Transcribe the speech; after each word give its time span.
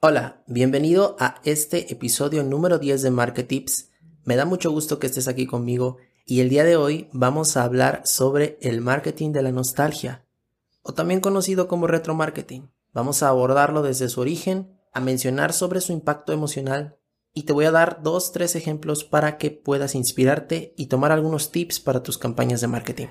Hola, 0.00 0.44
bienvenido 0.46 1.16
a 1.18 1.40
este 1.42 1.92
episodio 1.92 2.44
número 2.44 2.78
10 2.78 3.02
de 3.02 3.10
Market 3.10 3.48
Tips. 3.48 3.90
Me 4.22 4.36
da 4.36 4.44
mucho 4.44 4.70
gusto 4.70 5.00
que 5.00 5.08
estés 5.08 5.26
aquí 5.26 5.44
conmigo 5.44 5.96
y 6.24 6.38
el 6.38 6.48
día 6.48 6.62
de 6.62 6.76
hoy 6.76 7.08
vamos 7.12 7.56
a 7.56 7.64
hablar 7.64 8.02
sobre 8.04 8.58
el 8.60 8.80
marketing 8.80 9.32
de 9.32 9.42
la 9.42 9.50
nostalgia, 9.50 10.24
o 10.82 10.94
también 10.94 11.18
conocido 11.18 11.66
como 11.66 11.88
retromarketing. 11.88 12.70
Vamos 12.92 13.24
a 13.24 13.28
abordarlo 13.28 13.82
desde 13.82 14.08
su 14.08 14.20
origen, 14.20 14.78
a 14.92 15.00
mencionar 15.00 15.52
sobre 15.52 15.80
su 15.80 15.92
impacto 15.92 16.32
emocional 16.32 16.96
y 17.34 17.42
te 17.42 17.52
voy 17.52 17.64
a 17.64 17.72
dar 17.72 18.00
dos, 18.00 18.30
tres 18.30 18.54
ejemplos 18.54 19.02
para 19.02 19.36
que 19.36 19.50
puedas 19.50 19.96
inspirarte 19.96 20.74
y 20.76 20.86
tomar 20.86 21.10
algunos 21.10 21.50
tips 21.50 21.80
para 21.80 22.04
tus 22.04 22.18
campañas 22.18 22.60
de 22.60 22.68
marketing. 22.68 23.08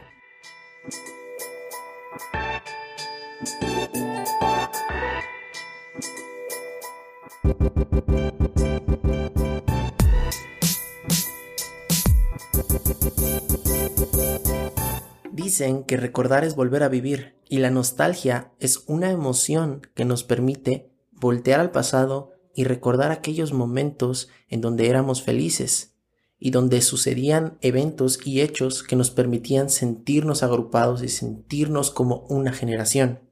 Dicen 15.31 15.83
que 15.83 15.97
recordar 15.97 16.43
es 16.43 16.55
volver 16.55 16.83
a 16.83 16.89
vivir 16.89 17.35
y 17.47 17.59
la 17.59 17.69
nostalgia 17.69 18.51
es 18.59 18.83
una 18.87 19.11
emoción 19.11 19.81
que 19.95 20.03
nos 20.03 20.23
permite 20.23 20.91
voltear 21.11 21.59
al 21.59 21.71
pasado 21.71 22.31
y 22.53 22.65
recordar 22.65 23.11
aquellos 23.11 23.53
momentos 23.53 24.29
en 24.49 24.61
donde 24.61 24.89
éramos 24.89 25.23
felices 25.23 25.93
y 26.39 26.51
donde 26.51 26.81
sucedían 26.81 27.57
eventos 27.61 28.19
y 28.25 28.41
hechos 28.41 28.83
que 28.83 28.95
nos 28.95 29.09
permitían 29.09 29.69
sentirnos 29.69 30.43
agrupados 30.43 31.01
y 31.01 31.07
sentirnos 31.07 31.91
como 31.91 32.25
una 32.29 32.51
generación. 32.51 33.26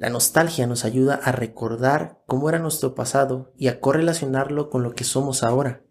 La 0.00 0.08
nostalgia 0.08 0.66
nos 0.66 0.86
ayuda 0.86 1.16
a 1.16 1.30
recordar 1.30 2.22
cómo 2.24 2.48
era 2.48 2.58
nuestro 2.58 2.94
pasado 2.94 3.52
y 3.58 3.68
a 3.68 3.80
correlacionarlo 3.80 4.70
con 4.70 4.82
lo 4.82 4.94
que 4.94 5.04
somos 5.04 5.42
ahora. 5.42 5.84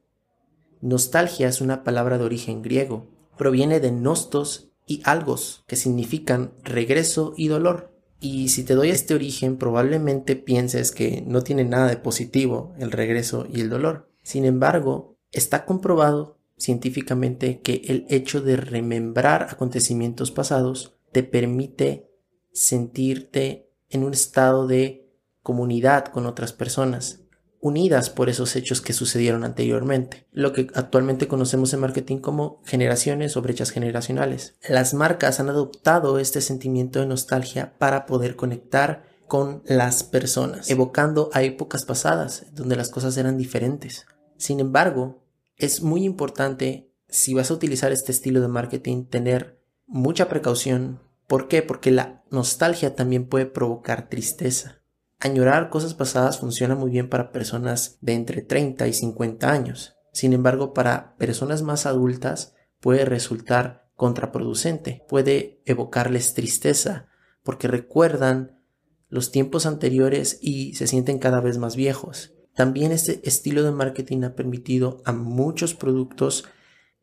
Nostalgia 0.81 1.47
es 1.47 1.61
una 1.61 1.83
palabra 1.83 2.17
de 2.17 2.23
origen 2.23 2.63
griego. 2.63 3.05
Proviene 3.37 3.79
de 3.79 3.91
nostos 3.91 4.71
y 4.87 5.03
algos, 5.05 5.63
que 5.67 5.75
significan 5.75 6.53
regreso 6.63 7.35
y 7.37 7.49
dolor. 7.49 7.93
Y 8.19 8.49
si 8.49 8.63
te 8.63 8.73
doy 8.73 8.89
este 8.89 9.13
origen, 9.13 9.57
probablemente 9.57 10.35
pienses 10.35 10.91
que 10.91 11.23
no 11.27 11.43
tiene 11.43 11.63
nada 11.63 11.85
de 11.85 11.97
positivo 11.97 12.73
el 12.79 12.91
regreso 12.91 13.45
y 13.47 13.61
el 13.61 13.69
dolor. 13.69 14.09
Sin 14.23 14.43
embargo, 14.43 15.19
está 15.31 15.65
comprobado 15.65 16.39
científicamente 16.57 17.61
que 17.61 17.83
el 17.85 18.07
hecho 18.09 18.41
de 18.41 18.55
remembrar 18.55 19.49
acontecimientos 19.51 20.31
pasados 20.31 20.97
te 21.11 21.21
permite 21.21 22.09
sentirte 22.51 23.68
en 23.89 24.03
un 24.03 24.13
estado 24.13 24.67
de 24.67 25.09
comunidad 25.43 26.05
con 26.05 26.25
otras 26.25 26.53
personas, 26.53 27.21
unidas 27.61 28.09
por 28.09 28.29
esos 28.29 28.55
hechos 28.55 28.81
que 28.81 28.93
sucedieron 28.93 29.43
anteriormente, 29.43 30.27
lo 30.31 30.53
que 30.53 30.67
actualmente 30.73 31.27
conocemos 31.27 31.73
en 31.73 31.81
marketing 31.81 32.17
como 32.17 32.61
generaciones 32.65 33.35
o 33.35 33.41
brechas 33.41 33.71
generacionales. 33.71 34.55
Las 34.67 34.93
marcas 34.93 35.39
han 35.39 35.49
adoptado 35.49 36.19
este 36.19 36.41
sentimiento 36.41 36.99
de 36.99 37.05
nostalgia 37.05 37.77
para 37.77 38.05
poder 38.05 38.35
conectar 38.35 39.03
con 39.27 39.61
las 39.65 40.03
personas, 40.03 40.69
evocando 40.69 41.29
a 41.33 41.43
épocas 41.43 41.85
pasadas 41.85 42.45
donde 42.53 42.75
las 42.75 42.89
cosas 42.89 43.15
eran 43.17 43.37
diferentes. 43.37 44.05
Sin 44.37 44.59
embargo, 44.59 45.23
es 45.57 45.81
muy 45.81 46.03
importante 46.03 46.89
si 47.09 47.33
vas 47.33 47.51
a 47.51 47.53
utilizar 47.53 47.91
este 47.91 48.11
estilo 48.11 48.41
de 48.41 48.47
marketing 48.47 49.05
tener 49.05 49.59
mucha 49.85 50.29
precaución 50.29 50.99
¿Por 51.29 51.47
qué? 51.47 51.61
Porque 51.61 51.91
la 51.91 52.23
nostalgia 52.31 52.95
también 52.95 53.27
puede 53.27 53.45
provocar 53.45 54.09
tristeza. 54.09 54.81
Añorar 55.19 55.69
cosas 55.69 55.93
pasadas 55.93 56.39
funciona 56.39 56.73
muy 56.73 56.89
bien 56.89 57.07
para 57.07 57.31
personas 57.31 57.99
de 58.01 58.13
entre 58.13 58.41
30 58.41 58.87
y 58.87 58.93
50 58.93 59.51
años. 59.51 59.95
Sin 60.11 60.33
embargo, 60.33 60.73
para 60.73 61.15
personas 61.17 61.61
más 61.61 61.85
adultas 61.85 62.55
puede 62.79 63.05
resultar 63.05 63.91
contraproducente, 63.93 65.05
puede 65.07 65.61
evocarles 65.65 66.33
tristeza, 66.33 67.09
porque 67.43 67.67
recuerdan 67.67 68.63
los 69.07 69.31
tiempos 69.31 69.67
anteriores 69.67 70.39
y 70.41 70.73
se 70.73 70.87
sienten 70.87 71.19
cada 71.19 71.41
vez 71.41 71.59
más 71.59 71.75
viejos. 71.75 72.33
También 72.55 72.91
este 72.91 73.21
estilo 73.23 73.61
de 73.61 73.71
marketing 73.71 74.23
ha 74.23 74.33
permitido 74.33 75.03
a 75.05 75.11
muchos 75.11 75.75
productos 75.75 76.45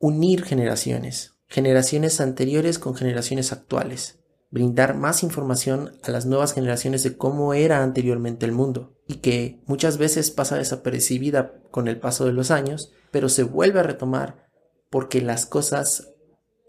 unir 0.01 0.43
generaciones, 0.43 1.36
generaciones 1.49 2.21
anteriores 2.21 2.79
con 2.79 2.95
generaciones 2.95 3.53
actuales, 3.53 4.19
brindar 4.51 4.97
más 4.97 5.23
información 5.23 5.93
a 6.03 6.11
las 6.11 6.27
nuevas 6.27 6.55
generaciones 6.55 7.03
de 7.03 7.17
cómo 7.17 7.55
era 7.55 7.83
anteriormente 7.83 8.47
el 8.47 8.53
mundo 8.53 8.97
y 9.07 9.17
que 9.17 9.61
muchas 9.67 9.99
veces 9.99 10.31
pasa 10.31 10.57
desapercibida 10.57 11.55
con 11.71 11.89
el 11.89 11.99
paso 11.99 12.25
de 12.25 12.33
los 12.33 12.51
años, 12.51 12.93
pero 13.11 13.29
se 13.29 13.43
vuelve 13.43 13.81
a 13.81 13.85
retomar 13.85 14.49
porque 14.91 15.21
las 15.21 15.47
cosas 15.47 16.15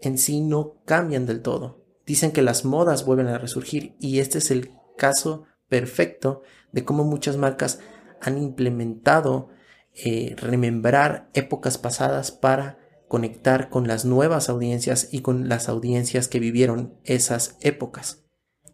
en 0.00 0.18
sí 0.18 0.40
no 0.40 0.82
cambian 0.84 1.26
del 1.26 1.42
todo. 1.42 1.84
Dicen 2.06 2.32
que 2.32 2.42
las 2.42 2.64
modas 2.64 3.04
vuelven 3.04 3.28
a 3.28 3.38
resurgir 3.38 3.96
y 4.00 4.20
este 4.20 4.38
es 4.38 4.50
el 4.50 4.70
caso 4.96 5.44
perfecto 5.68 6.42
de 6.72 6.84
cómo 6.84 7.04
muchas 7.04 7.36
marcas 7.36 7.80
han 8.20 8.38
implementado 8.38 9.50
eh, 9.94 10.34
remembrar 10.36 11.28
épocas 11.34 11.78
pasadas 11.78 12.30
para 12.30 12.78
conectar 13.08 13.70
con 13.70 13.88
las 13.88 14.04
nuevas 14.04 14.48
audiencias 14.48 15.08
y 15.10 15.20
con 15.20 15.48
las 15.48 15.68
audiencias 15.68 16.28
que 16.28 16.40
vivieron 16.40 16.98
esas 17.04 17.56
épocas. 17.60 18.24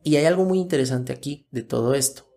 Y 0.03 0.17
hay 0.17 0.27
algo 0.27 0.45
muy 0.45 0.59
interesante 0.59 1.13
aquí 1.13 1.47
de 1.51 1.63
todo 1.63 1.95
esto, 1.95 2.29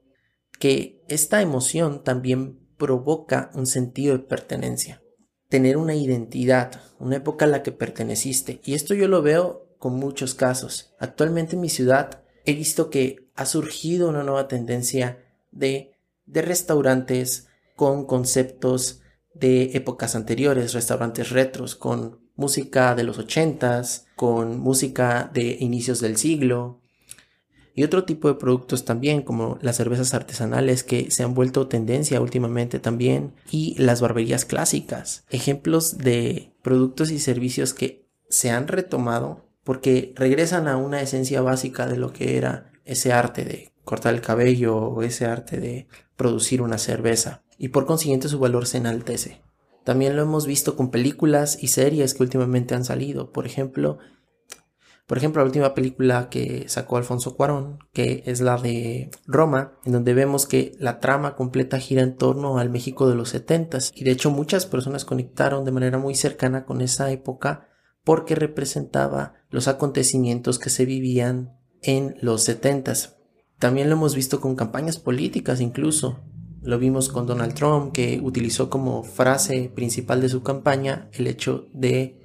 que 0.59 1.03
esta 1.09 1.41
emoción 1.41 2.03
también 2.03 2.59
provoca 2.77 3.51
un 3.53 3.65
sentido 3.65 4.17
de 4.17 4.23
pertenencia, 4.23 5.01
tener 5.49 5.77
una 5.77 5.95
identidad, 5.95 6.81
una 6.99 7.17
época 7.17 7.45
a 7.45 7.49
la 7.49 7.63
que 7.63 7.71
perteneciste. 7.71 8.61
Y 8.63 8.75
esto 8.75 8.93
yo 8.93 9.07
lo 9.07 9.21
veo 9.21 9.75
con 9.79 9.95
muchos 9.95 10.33
casos. 10.35 10.95
Actualmente 10.99 11.55
en 11.55 11.61
mi 11.61 11.69
ciudad 11.69 12.23
he 12.45 12.53
visto 12.53 12.89
que 12.89 13.29
ha 13.35 13.45
surgido 13.45 14.07
una 14.09 14.23
nueva 14.23 14.47
tendencia 14.47 15.23
de, 15.51 15.91
de 16.25 16.41
restaurantes 16.41 17.47
con 17.75 18.05
conceptos 18.05 19.01
de 19.39 19.71
épocas 19.73 20.15
anteriores, 20.15 20.73
restaurantes 20.73 21.29
retros 21.29 21.75
con 21.75 22.19
música 22.35 22.95
de 22.95 23.03
los 23.03 23.17
ochentas, 23.17 24.05
con 24.15 24.59
música 24.59 25.29
de 25.33 25.57
inicios 25.59 25.99
del 25.99 26.17
siglo 26.17 26.81
y 27.77 27.83
otro 27.83 28.05
tipo 28.05 28.27
de 28.27 28.33
productos 28.33 28.85
también 28.85 29.21
como 29.21 29.59
las 29.61 29.77
cervezas 29.77 30.15
artesanales 30.15 30.83
que 30.83 31.11
se 31.11 31.21
han 31.21 31.35
vuelto 31.35 31.67
tendencia 31.67 32.19
últimamente 32.19 32.79
también 32.79 33.35
y 33.51 33.75
las 33.77 34.01
barberías 34.01 34.45
clásicas. 34.45 35.25
Ejemplos 35.29 35.99
de 35.99 36.51
productos 36.63 37.11
y 37.11 37.19
servicios 37.19 37.75
que 37.75 38.09
se 38.29 38.49
han 38.49 38.67
retomado 38.67 39.45
porque 39.63 40.13
regresan 40.15 40.67
a 40.67 40.75
una 40.75 41.01
esencia 41.01 41.41
básica 41.41 41.85
de 41.85 41.97
lo 41.97 42.13
que 42.13 42.37
era 42.37 42.71
ese 42.83 43.13
arte 43.13 43.45
de 43.45 43.71
cortar 43.87 44.13
el 44.13 44.21
cabello 44.21 44.77
o 44.77 45.01
ese 45.01 45.25
arte 45.25 45.59
de 45.59 45.87
producir 46.15 46.61
una 46.61 46.77
cerveza 46.77 47.43
y 47.57 47.69
por 47.69 47.87
consiguiente 47.87 48.27
su 48.27 48.37
valor 48.37 48.67
se 48.67 48.77
enaltece. 48.77 49.41
También 49.83 50.15
lo 50.15 50.21
hemos 50.21 50.45
visto 50.45 50.75
con 50.75 50.91
películas 50.91 51.57
y 51.63 51.69
series 51.69 52.13
que 52.13 52.21
últimamente 52.21 52.75
han 52.75 52.83
salido. 52.83 53.31
Por 53.31 53.45
ejemplo, 53.45 53.99
por 55.07 55.17
ejemplo, 55.17 55.41
la 55.41 55.45
última 55.45 55.73
película 55.73 56.27
que 56.27 56.65
sacó 56.67 56.97
Alfonso 56.97 57.37
Cuarón, 57.37 57.79
que 57.93 58.21
es 58.25 58.41
la 58.41 58.57
de 58.57 59.09
Roma, 59.25 59.79
en 59.85 59.93
donde 59.93 60.13
vemos 60.13 60.45
que 60.45 60.75
la 60.79 60.99
trama 60.99 61.35
completa 61.35 61.79
gira 61.79 62.01
en 62.01 62.17
torno 62.17 62.59
al 62.59 62.69
México 62.69 63.07
de 63.07 63.15
los 63.15 63.29
70 63.29 63.77
y 63.95 64.03
de 64.03 64.11
hecho 64.11 64.29
muchas 64.29 64.65
personas 64.65 65.05
conectaron 65.05 65.63
de 65.63 65.71
manera 65.71 65.97
muy 65.97 66.15
cercana 66.15 66.65
con 66.65 66.81
esa 66.81 67.09
época 67.09 67.69
porque 68.03 68.35
representaba 68.35 69.35
los 69.49 69.69
acontecimientos 69.69 70.59
que 70.59 70.69
se 70.69 70.85
vivían 70.85 71.57
en 71.81 72.17
los 72.19 72.43
70 72.43 73.16
También 73.59 73.89
lo 73.89 73.95
hemos 73.95 74.15
visto 74.15 74.39
con 74.39 74.55
campañas 74.55 74.99
políticas 74.99 75.61
incluso. 75.61 76.19
Lo 76.61 76.77
vimos 76.77 77.09
con 77.09 77.25
Donald 77.25 77.53
Trump, 77.53 77.91
que 77.91 78.19
utilizó 78.21 78.69
como 78.69 79.03
frase 79.03 79.71
principal 79.73 80.21
de 80.21 80.29
su 80.29 80.43
campaña 80.43 81.09
el 81.13 81.27
hecho 81.27 81.65
de 81.73 82.19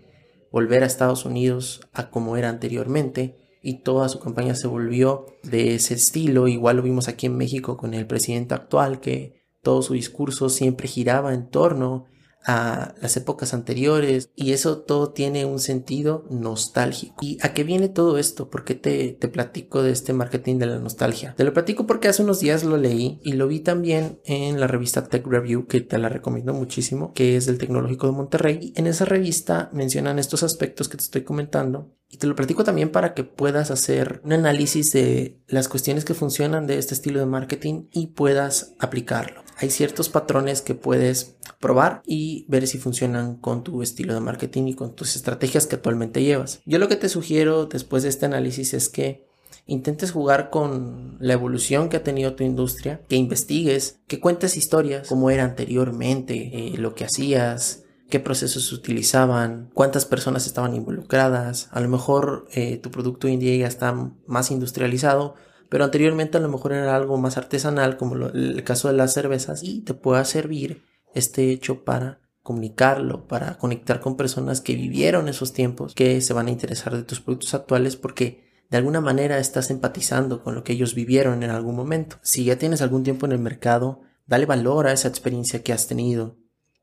volver 0.50 0.82
a 0.82 0.86
Estados 0.86 1.24
Unidos 1.24 1.80
a 1.92 2.10
como 2.10 2.36
era 2.36 2.50
anteriormente 2.50 3.38
y 3.62 3.82
toda 3.82 4.08
su 4.08 4.18
campaña 4.18 4.54
se 4.54 4.66
volvió 4.66 5.26
de 5.42 5.74
ese 5.76 5.94
estilo. 5.94 6.48
Igual 6.48 6.76
lo 6.76 6.82
vimos 6.82 7.08
aquí 7.08 7.26
en 7.26 7.36
México 7.36 7.76
con 7.76 7.94
el 7.94 8.06
presidente 8.06 8.54
actual, 8.54 9.00
que 9.00 9.42
todo 9.62 9.80
su 9.80 9.94
discurso 9.94 10.48
siempre 10.48 10.88
giraba 10.88 11.32
en 11.32 11.48
torno 11.48 12.06
a 12.46 12.94
las 13.00 13.16
épocas 13.16 13.54
anteriores 13.54 14.30
y 14.34 14.52
eso 14.52 14.78
todo 14.78 15.10
tiene 15.10 15.44
un 15.44 15.58
sentido 15.58 16.24
nostálgico. 16.30 17.16
¿Y 17.20 17.38
a 17.42 17.54
qué 17.54 17.64
viene 17.64 17.88
todo 17.88 18.18
esto? 18.18 18.50
¿Por 18.50 18.64
qué 18.64 18.74
te, 18.74 19.12
te 19.12 19.28
platico 19.28 19.82
de 19.82 19.92
este 19.92 20.12
marketing 20.12 20.58
de 20.58 20.66
la 20.66 20.78
nostalgia? 20.78 21.34
Te 21.36 21.44
lo 21.44 21.52
platico 21.52 21.86
porque 21.86 22.08
hace 22.08 22.22
unos 22.22 22.40
días 22.40 22.64
lo 22.64 22.76
leí 22.76 23.20
y 23.22 23.32
lo 23.32 23.48
vi 23.48 23.60
también 23.60 24.20
en 24.24 24.60
la 24.60 24.66
revista 24.66 25.08
Tech 25.08 25.26
Review 25.26 25.66
que 25.66 25.80
te 25.80 25.98
la 25.98 26.08
recomiendo 26.08 26.52
muchísimo, 26.52 27.12
que 27.12 27.36
es 27.36 27.46
del 27.46 27.58
Tecnológico 27.58 28.06
de 28.06 28.12
Monterrey. 28.12 28.72
En 28.76 28.86
esa 28.86 29.04
revista 29.04 29.70
mencionan 29.72 30.18
estos 30.18 30.42
aspectos 30.42 30.88
que 30.88 30.96
te 30.96 31.04
estoy 31.04 31.22
comentando 31.22 31.94
y 32.12 32.18
te 32.18 32.26
lo 32.26 32.36
platico 32.36 32.62
también 32.62 32.90
para 32.90 33.14
que 33.14 33.24
puedas 33.24 33.70
hacer 33.70 34.20
un 34.22 34.34
análisis 34.34 34.92
de 34.92 35.40
las 35.48 35.68
cuestiones 35.68 36.04
que 36.04 36.12
funcionan 36.12 36.66
de 36.66 36.78
este 36.78 36.92
estilo 36.94 37.20
de 37.20 37.26
marketing 37.26 37.86
y 37.90 38.08
puedas 38.08 38.74
aplicarlo. 38.78 39.42
hay 39.56 39.70
ciertos 39.70 40.08
patrones 40.08 40.60
que 40.60 40.74
puedes 40.74 41.36
probar 41.62 42.02
y 42.04 42.44
ver 42.48 42.66
si 42.66 42.76
funcionan 42.76 43.36
con 43.36 43.62
tu 43.62 43.82
estilo 43.82 44.12
de 44.12 44.20
marketing 44.20 44.64
y 44.66 44.74
con 44.74 44.94
tus 44.94 45.16
estrategias 45.16 45.66
que 45.66 45.76
actualmente 45.76 46.22
llevas. 46.22 46.60
Yo 46.66 46.78
lo 46.78 46.88
que 46.88 46.96
te 46.96 47.08
sugiero 47.08 47.64
después 47.64 48.02
de 48.02 48.10
este 48.10 48.26
análisis 48.26 48.74
es 48.74 48.90
que 48.90 49.24
intentes 49.66 50.10
jugar 50.10 50.50
con 50.50 51.16
la 51.20 51.34
evolución 51.34 51.88
que 51.88 51.96
ha 51.96 52.02
tenido 52.02 52.34
tu 52.34 52.42
industria, 52.42 53.00
que 53.08 53.16
investigues, 53.16 54.00
que 54.08 54.20
cuentes 54.20 54.56
historias, 54.56 55.08
cómo 55.08 55.30
era 55.30 55.44
anteriormente, 55.44 56.34
eh, 56.52 56.74
lo 56.78 56.96
que 56.96 57.04
hacías, 57.04 57.84
qué 58.10 58.18
procesos 58.18 58.72
utilizaban, 58.72 59.70
cuántas 59.72 60.04
personas 60.04 60.46
estaban 60.46 60.74
involucradas. 60.74 61.68
A 61.70 61.80
lo 61.80 61.88
mejor 61.88 62.46
eh, 62.52 62.78
tu 62.78 62.90
producto 62.90 63.28
hoy 63.28 63.34
en 63.34 63.40
día 63.40 63.56
ya 63.56 63.68
está 63.68 63.94
más 64.26 64.50
industrializado, 64.50 65.36
pero 65.68 65.84
anteriormente 65.84 66.38
a 66.38 66.40
lo 66.40 66.48
mejor 66.48 66.72
era 66.72 66.96
algo 66.96 67.16
más 67.18 67.36
artesanal, 67.36 67.96
como 67.96 68.16
el 68.16 68.64
caso 68.64 68.88
de 68.88 68.94
las 68.94 69.14
cervezas, 69.14 69.62
y 69.62 69.80
te 69.82 69.94
pueda 69.94 70.24
servir 70.24 70.91
este 71.14 71.50
hecho 71.50 71.84
para 71.84 72.20
comunicarlo, 72.42 73.28
para 73.28 73.56
conectar 73.58 74.00
con 74.00 74.16
personas 74.16 74.60
que 74.60 74.74
vivieron 74.74 75.28
esos 75.28 75.52
tiempos, 75.52 75.94
que 75.94 76.20
se 76.20 76.32
van 76.32 76.48
a 76.48 76.50
interesar 76.50 76.96
de 76.96 77.04
tus 77.04 77.20
productos 77.20 77.54
actuales 77.54 77.96
porque 77.96 78.50
de 78.68 78.78
alguna 78.78 79.00
manera 79.00 79.38
estás 79.38 79.70
empatizando 79.70 80.42
con 80.42 80.54
lo 80.54 80.64
que 80.64 80.72
ellos 80.72 80.94
vivieron 80.94 81.42
en 81.42 81.50
algún 81.50 81.76
momento. 81.76 82.16
Si 82.22 82.44
ya 82.44 82.56
tienes 82.56 82.82
algún 82.82 83.04
tiempo 83.04 83.26
en 83.26 83.32
el 83.32 83.38
mercado, 83.38 84.00
dale 84.26 84.46
valor 84.46 84.86
a 84.86 84.92
esa 84.92 85.08
experiencia 85.08 85.62
que 85.62 85.72
has 85.72 85.86
tenido. 85.86 86.36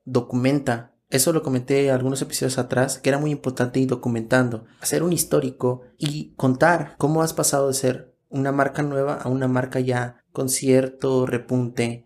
Documenta. 0.05 0.95
Eso 1.09 1.33
lo 1.33 1.41
comenté 1.41 1.89
algunos 1.89 2.21
episodios 2.21 2.59
atrás, 2.59 2.99
que 2.99 3.09
era 3.09 3.17
muy 3.17 3.31
importante 3.31 3.79
ir 3.79 3.87
documentando. 3.87 4.65
Hacer 4.79 5.01
un 5.01 5.11
histórico 5.11 5.81
y 5.97 6.35
contar 6.35 6.93
cómo 6.99 7.23
has 7.23 7.33
pasado 7.33 7.67
de 7.67 7.73
ser 7.73 8.15
una 8.29 8.51
marca 8.51 8.83
nueva 8.83 9.15
a 9.15 9.27
una 9.27 9.47
marca 9.47 9.79
ya 9.79 10.23
con 10.31 10.49
cierto 10.49 11.25
repunte 11.25 12.05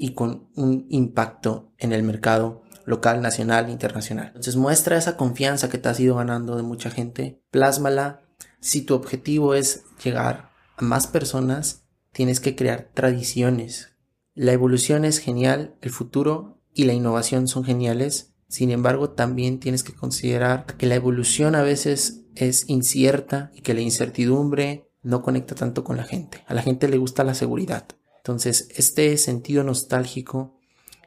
y 0.00 0.14
con 0.14 0.48
un 0.56 0.86
impacto 0.88 1.74
en 1.76 1.92
el 1.92 2.02
mercado 2.02 2.62
local, 2.86 3.20
nacional, 3.20 3.68
internacional. 3.68 4.28
Entonces 4.28 4.56
muestra 4.56 4.96
esa 4.96 5.18
confianza 5.18 5.68
que 5.68 5.76
te 5.76 5.90
has 5.90 6.00
ido 6.00 6.16
ganando 6.16 6.56
de 6.56 6.62
mucha 6.62 6.90
gente, 6.90 7.42
plásmala. 7.50 8.22
Si 8.60 8.80
tu 8.80 8.94
objetivo 8.94 9.54
es 9.54 9.84
llegar 10.02 10.52
a 10.78 10.82
más 10.82 11.06
personas, 11.06 11.84
tienes 12.12 12.40
que 12.40 12.56
crear 12.56 12.88
tradiciones. 12.94 13.92
La 14.34 14.52
evolución 14.52 15.04
es 15.04 15.18
genial, 15.18 15.76
el 15.82 15.90
futuro 15.90 16.62
y 16.72 16.84
la 16.84 16.94
innovación 16.94 17.46
son 17.46 17.64
geniales. 17.64 18.32
Sin 18.48 18.70
embargo, 18.70 19.10
también 19.10 19.60
tienes 19.60 19.82
que 19.82 19.92
considerar 19.92 20.64
que 20.64 20.86
la 20.86 20.94
evolución 20.94 21.54
a 21.54 21.62
veces 21.62 22.22
es 22.36 22.70
incierta 22.70 23.50
y 23.54 23.60
que 23.60 23.74
la 23.74 23.82
incertidumbre 23.82 24.90
no 25.02 25.20
conecta 25.20 25.54
tanto 25.54 25.84
con 25.84 25.98
la 25.98 26.04
gente. 26.04 26.42
A 26.46 26.54
la 26.54 26.62
gente 26.62 26.88
le 26.88 26.96
gusta 26.96 27.22
la 27.22 27.34
seguridad. 27.34 27.86
Entonces, 28.20 28.68
este 28.76 29.16
sentido 29.16 29.64
nostálgico 29.64 30.58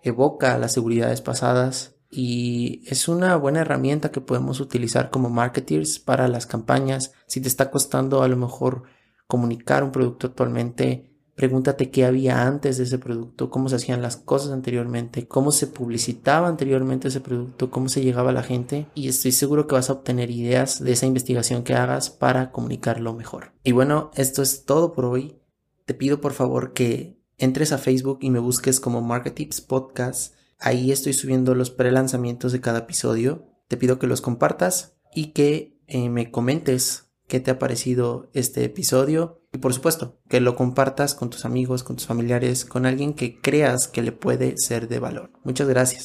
evoca 0.02 0.58
las 0.58 0.74
seguridades 0.74 1.22
pasadas 1.22 1.96
y 2.10 2.84
es 2.86 3.08
una 3.08 3.36
buena 3.38 3.62
herramienta 3.62 4.12
que 4.12 4.22
podemos 4.22 4.60
utilizar 4.60 5.10
como 5.10 5.30
marketers 5.30 6.00
para 6.00 6.28
las 6.28 6.46
campañas. 6.46 7.14
Si 7.26 7.42
te 7.42 7.48
está 7.48 7.72
costando 7.72 8.22
a 8.22 8.28
lo 8.28 8.38
mejor 8.38 8.84
comunicar 9.28 9.84
un 9.84 9.92
producto 9.92 10.28
actualmente, 10.28 11.14
pregúntate 11.36 11.90
qué 11.90 12.06
había 12.06 12.46
antes 12.46 12.78
de 12.78 12.84
ese 12.84 13.00
producto, 13.00 13.50
cómo 13.50 13.70
se 13.70 13.78
hacían 13.78 14.02
las 14.02 14.18
cosas 14.18 14.52
anteriormente, 14.52 15.28
cómo 15.28 15.52
se 15.52 15.68
publicitaba 15.68 16.48
anteriormente 16.48 17.08
ese 17.08 17.22
producto, 17.22 17.72
cómo 17.72 17.90
se 17.90 18.04
llegaba 18.04 18.30
a 18.30 18.34
la 18.34 18.44
gente 18.44 18.88
y 18.94 19.08
estoy 19.08 19.32
seguro 19.32 19.66
que 19.66 19.76
vas 19.76 19.90
a 19.90 19.94
obtener 19.94 20.30
ideas 20.30 20.84
de 20.84 20.92
esa 20.92 21.08
investigación 21.08 21.64
que 21.64 21.74
hagas 21.74 22.10
para 22.10 22.52
comunicarlo 22.52 23.14
mejor. 23.14 23.54
Y 23.64 23.72
bueno, 23.72 24.12
esto 24.16 24.42
es 24.42 24.66
todo 24.66 24.94
por 24.94 25.06
hoy. 25.06 25.40
Te 25.86 25.94
pido 25.94 26.22
por 26.22 26.34
favor 26.34 26.74
que 26.74 27.18
entres 27.38 27.72
a 27.72 27.78
Facebook 27.78 28.20
y 28.22 28.30
me 28.30 28.40
busques 28.40 28.80
como 28.80 29.02
Marketips 29.02 29.62
Podcast. 29.62 30.36
Ahí 30.60 30.92
estoy 30.92 31.14
subiendo 31.14 31.56
los 31.56 31.72
pre-lanzamientos 31.72 32.52
de 32.52 32.62
cada 32.62 32.80
episodio. 32.80 33.48
Te 33.68 33.78
pido 33.78 34.00
que 34.00 34.08
los 34.08 34.22
compartas 34.22 34.96
y 35.14 35.28
que 35.34 35.78
eh, 35.88 36.10
me 36.10 36.32
comentes 36.32 37.10
qué 37.28 37.40
te 37.40 37.52
ha 37.52 37.60
parecido 37.60 38.30
este 38.34 38.64
episodio 38.64 39.42
y 39.52 39.60
por 39.60 39.74
supuesto 39.74 40.20
que 40.30 40.40
lo 40.40 40.56
compartas 40.56 41.16
con 41.16 41.30
tus 41.30 41.46
amigos, 41.46 41.84
con 41.84 41.96
tus 41.96 42.08
familiares, 42.08 42.66
con 42.66 42.86
alguien 42.86 43.14
que 43.14 43.40
creas 43.40 43.88
que 43.88 44.02
le 44.02 44.12
puede 44.12 44.58
ser 44.58 44.88
de 44.88 45.00
valor. 45.00 45.32
Muchas 45.44 45.68
gracias. 45.68 46.02